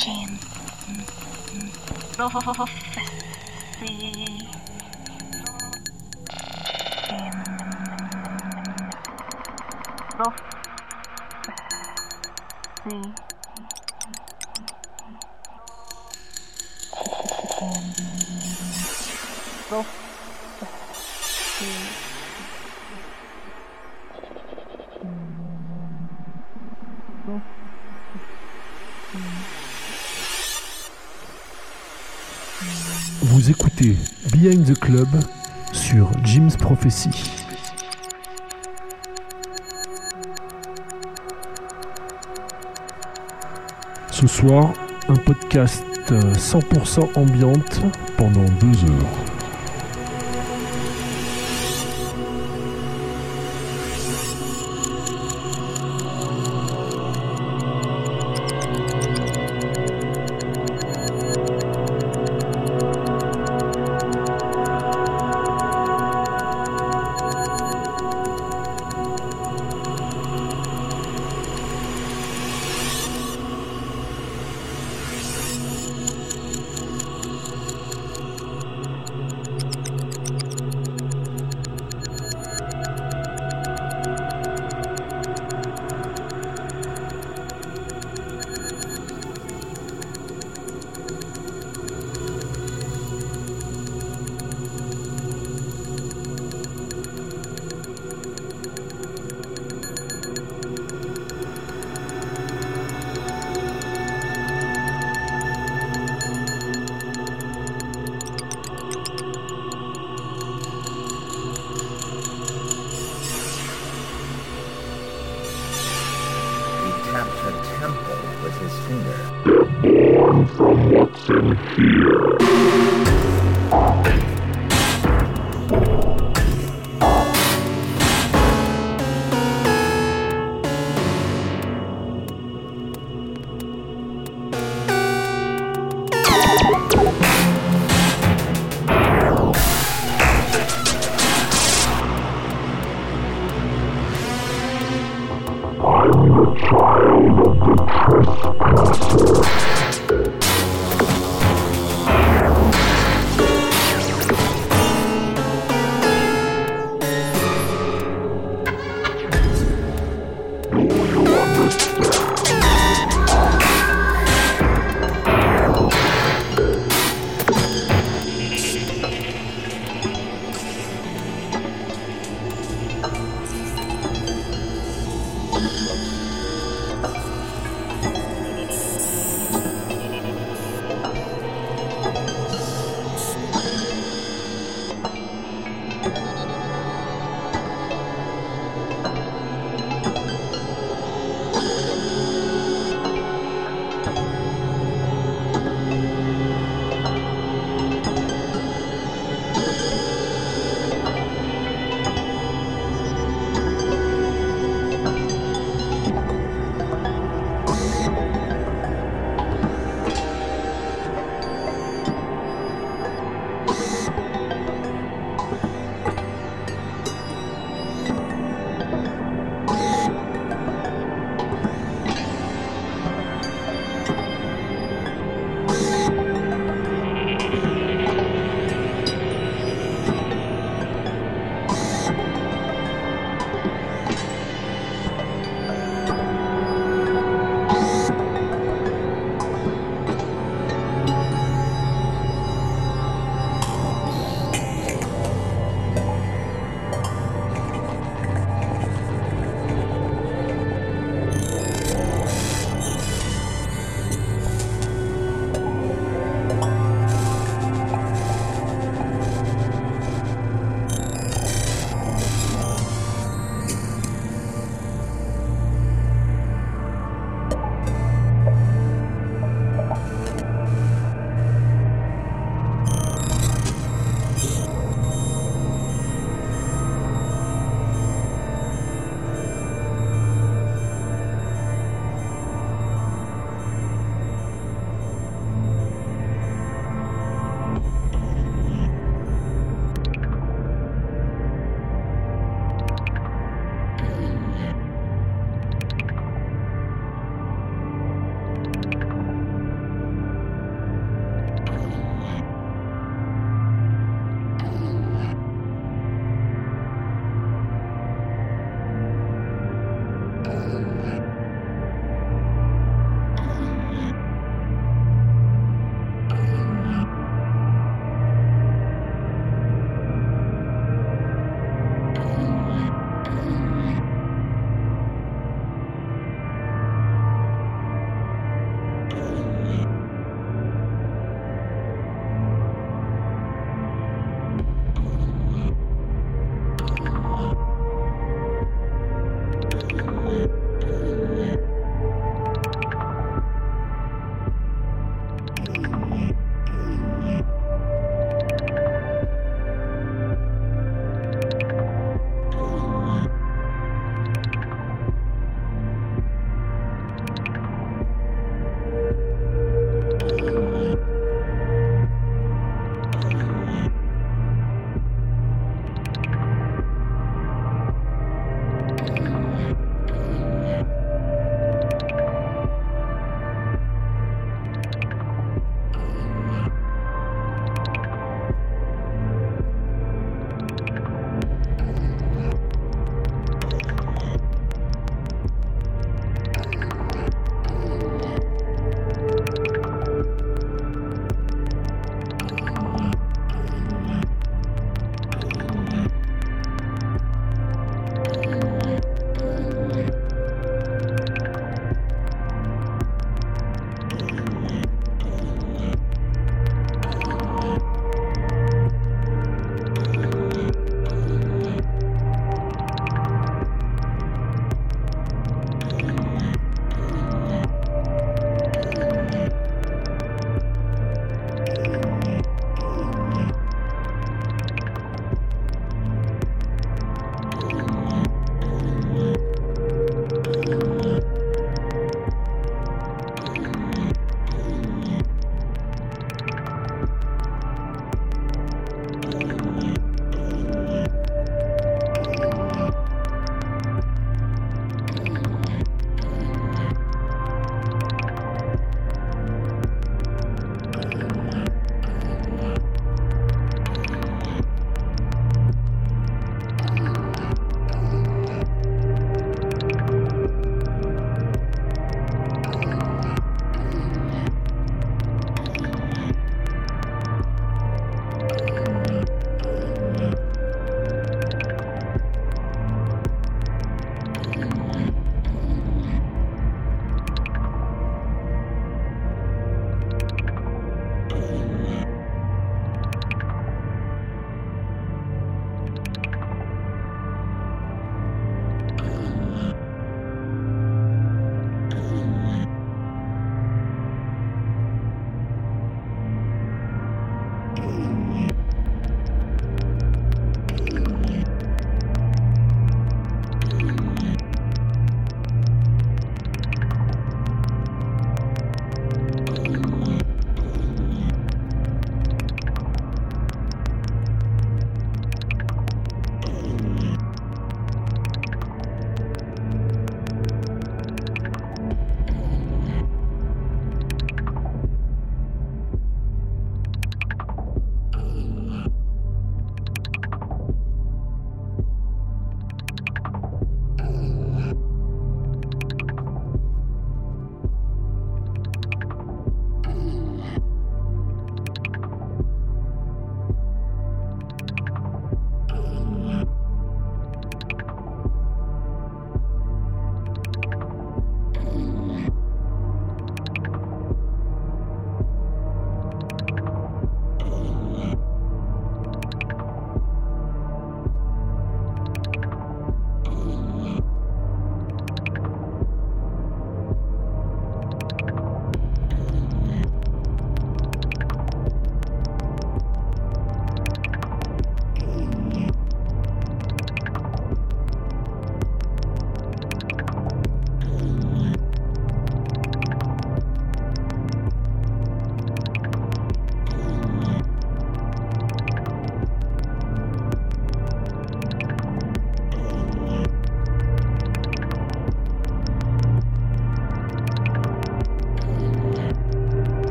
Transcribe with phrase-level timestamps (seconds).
[0.00, 0.38] Jim.
[12.86, 13.19] Prophecy.
[44.10, 44.72] Ce soir,
[45.08, 47.82] un podcast euh, 100% ambiante
[48.16, 49.29] pendant deux heures.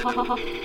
[0.00, 0.57] 好好，好好。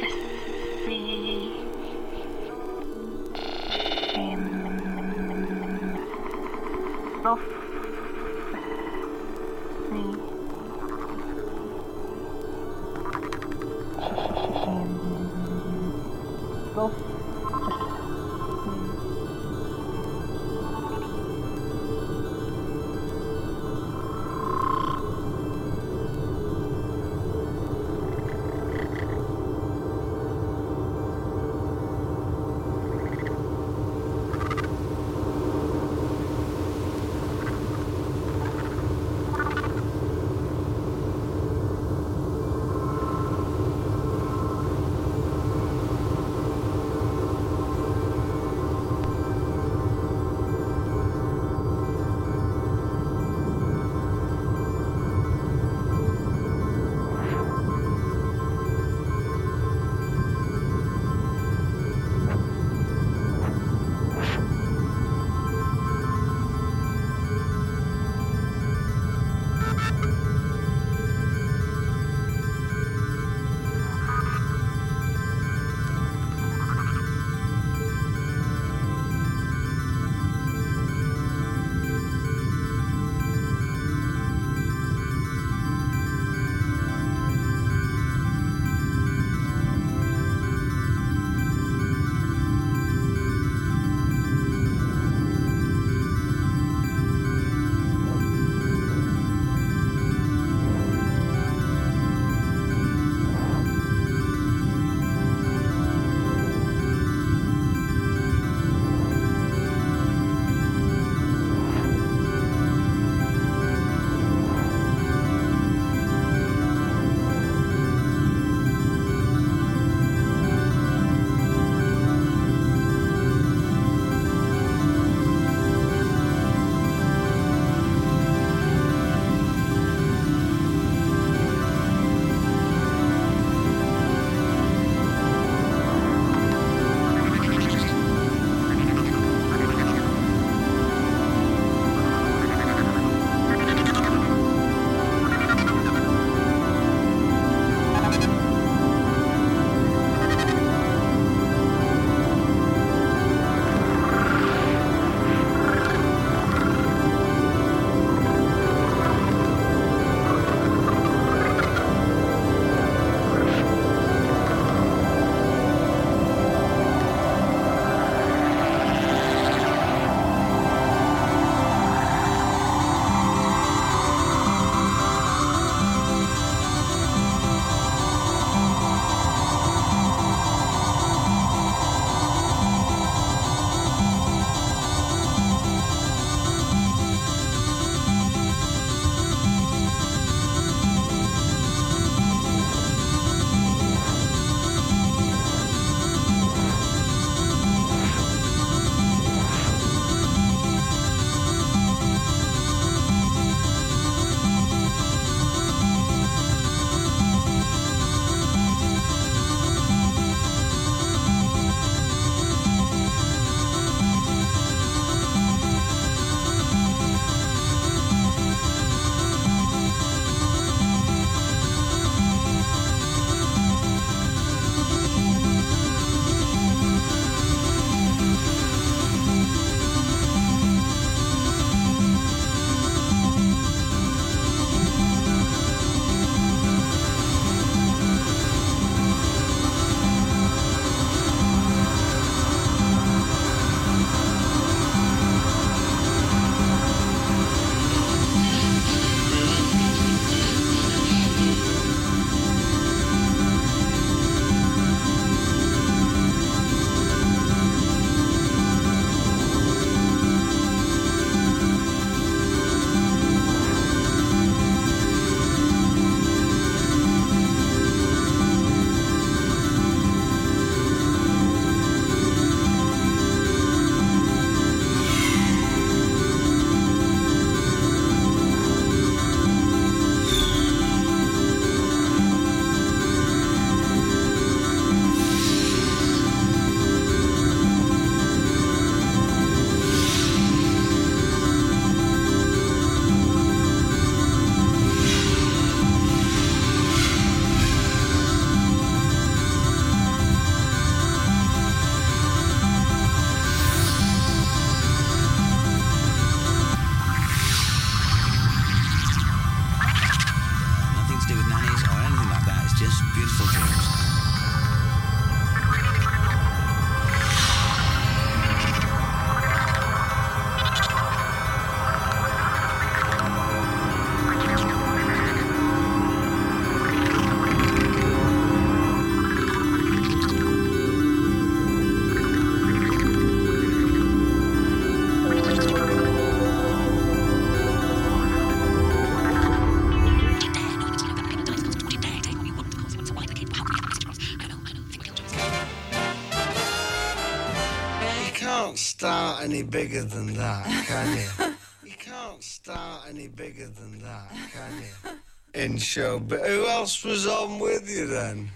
[349.04, 351.56] start any bigger than that, can you?
[351.92, 355.62] you can't start any bigger than that, can you?
[355.62, 358.50] In show, but who else was on with you then?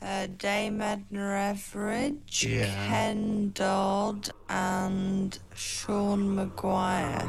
[0.00, 2.88] Uh, Dame Edna Everage, yeah.
[2.88, 7.28] Ken Dodd, and Sean Maguire.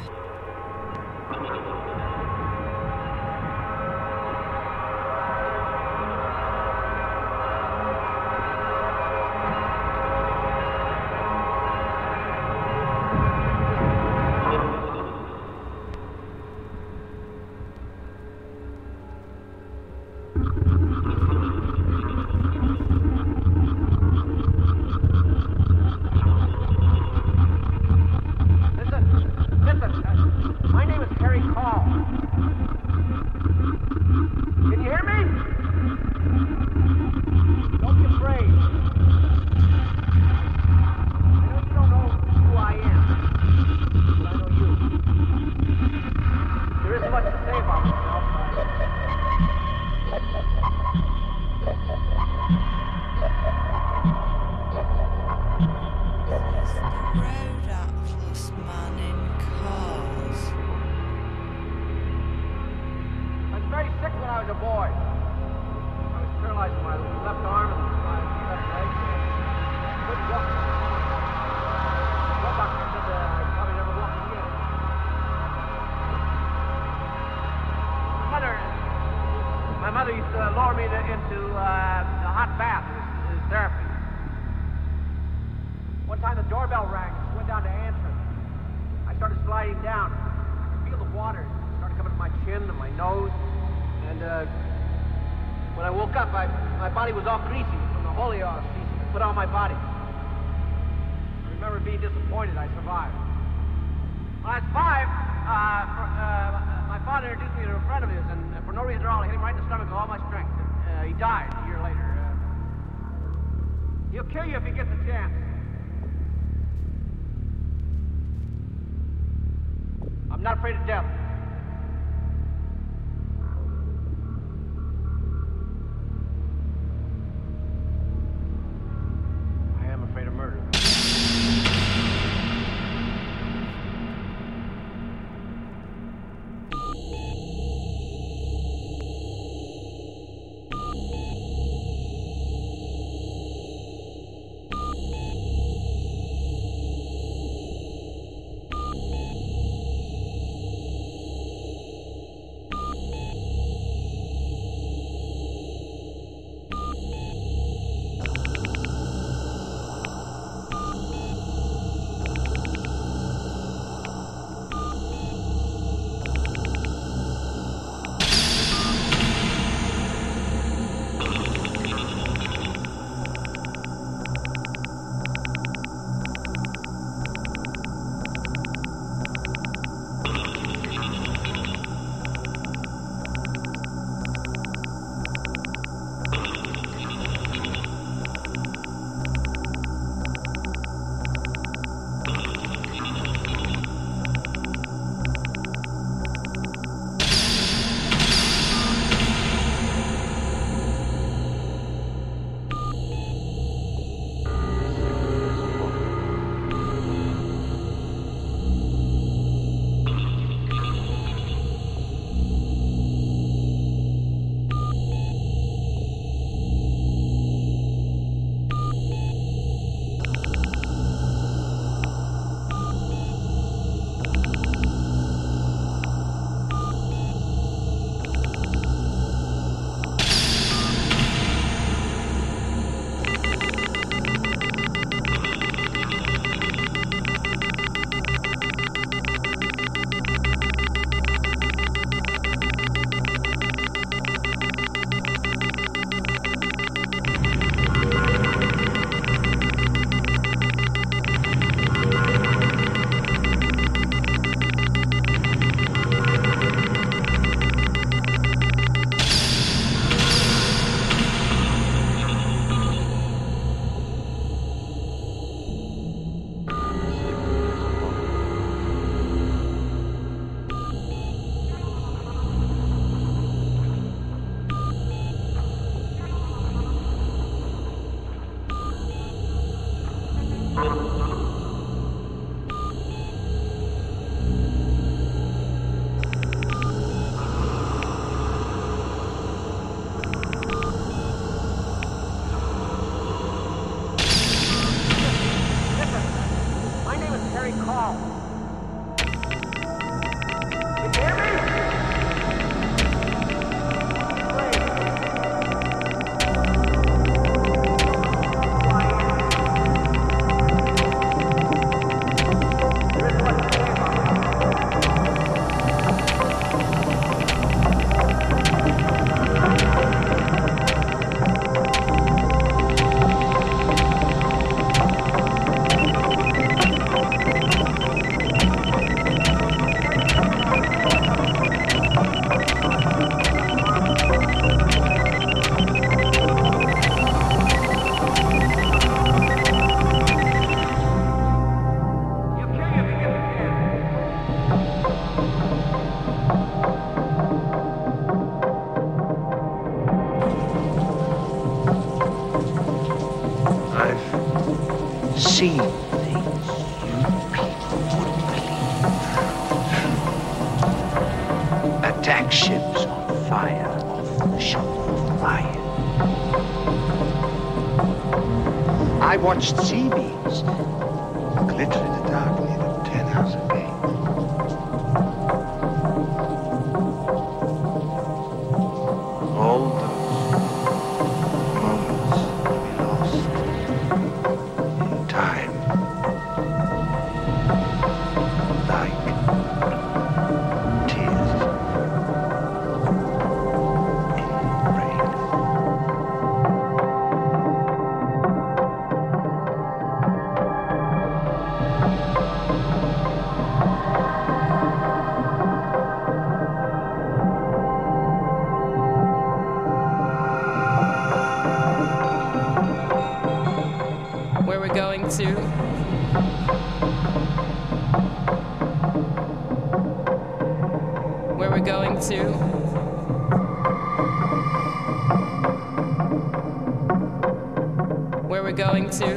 [428.98, 429.36] going to.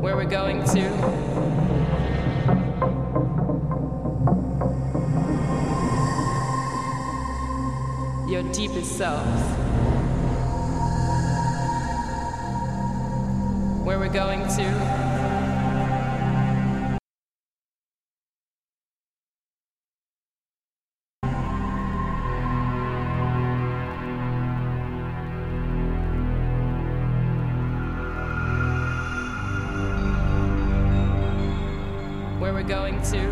[0.00, 0.80] Where we're going to.
[8.28, 9.26] Your deepest self.
[13.84, 15.01] Where we're going to.
[33.02, 33.31] to.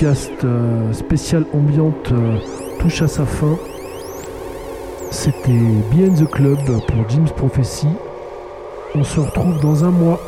[0.00, 2.38] podcast euh, spécial ambiante euh,
[2.78, 3.58] touche à sa fin.
[5.10, 5.60] C'était
[5.92, 6.58] Behind the Club
[6.88, 7.86] pour Jim's Prophecy.
[8.94, 10.18] On se retrouve dans un mois.